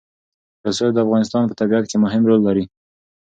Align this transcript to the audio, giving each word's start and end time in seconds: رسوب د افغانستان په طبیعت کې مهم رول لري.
رسوب 0.65 0.91
د 0.93 0.97
افغانستان 1.05 1.43
په 1.47 1.55
طبیعت 1.61 1.85
کې 1.87 1.97
مهم 2.05 2.23
رول 2.29 2.41
لري. 2.47 2.65